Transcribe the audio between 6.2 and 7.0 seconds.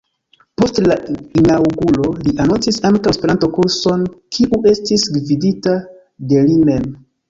de li mem.